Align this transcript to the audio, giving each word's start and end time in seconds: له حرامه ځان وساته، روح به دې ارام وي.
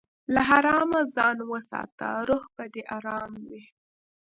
له 0.33 0.41
حرامه 0.49 1.01
ځان 1.15 1.37
وساته، 1.51 2.07
روح 2.27 2.43
به 2.55 2.63
دې 2.73 2.83
ارام 2.97 3.31
وي. 3.49 3.63